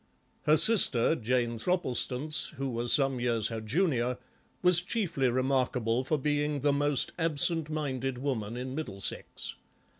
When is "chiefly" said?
4.81-5.29